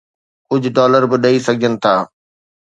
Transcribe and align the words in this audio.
ڪجهه 0.49 0.71
ڊالر 0.77 1.03
به 1.09 1.17
ڏئي 1.23 1.37
سگهجن 1.45 1.73
ٿا. 1.83 1.95